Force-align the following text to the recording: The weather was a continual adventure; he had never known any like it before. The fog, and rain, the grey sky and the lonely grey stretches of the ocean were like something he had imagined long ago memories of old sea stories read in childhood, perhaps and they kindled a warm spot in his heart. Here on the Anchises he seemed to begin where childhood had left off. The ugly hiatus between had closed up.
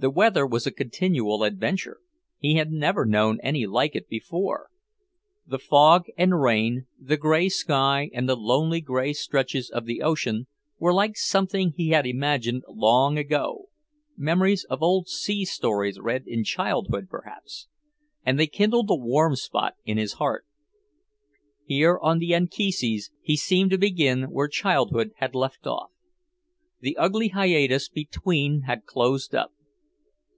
The 0.00 0.10
weather 0.10 0.46
was 0.46 0.64
a 0.64 0.70
continual 0.70 1.42
adventure; 1.42 1.98
he 2.38 2.54
had 2.54 2.70
never 2.70 3.04
known 3.04 3.40
any 3.42 3.66
like 3.66 3.96
it 3.96 4.08
before. 4.08 4.68
The 5.44 5.58
fog, 5.58 6.04
and 6.16 6.40
rain, 6.40 6.86
the 7.00 7.16
grey 7.16 7.48
sky 7.48 8.08
and 8.14 8.28
the 8.28 8.36
lonely 8.36 8.80
grey 8.80 9.12
stretches 9.12 9.68
of 9.68 9.86
the 9.86 10.00
ocean 10.02 10.46
were 10.78 10.94
like 10.94 11.16
something 11.16 11.72
he 11.76 11.88
had 11.88 12.06
imagined 12.06 12.62
long 12.68 13.18
ago 13.18 13.70
memories 14.16 14.62
of 14.70 14.84
old 14.84 15.08
sea 15.08 15.44
stories 15.44 15.98
read 15.98 16.28
in 16.28 16.44
childhood, 16.44 17.08
perhaps 17.10 17.66
and 18.24 18.38
they 18.38 18.46
kindled 18.46 18.90
a 18.90 18.94
warm 18.94 19.34
spot 19.34 19.74
in 19.84 19.98
his 19.98 20.12
heart. 20.12 20.46
Here 21.64 21.98
on 22.00 22.20
the 22.20 22.34
Anchises 22.34 23.10
he 23.20 23.36
seemed 23.36 23.70
to 23.72 23.78
begin 23.78 24.30
where 24.30 24.46
childhood 24.46 25.10
had 25.16 25.34
left 25.34 25.66
off. 25.66 25.90
The 26.78 26.96
ugly 26.96 27.30
hiatus 27.30 27.88
between 27.88 28.60
had 28.60 28.86
closed 28.86 29.34
up. 29.34 29.50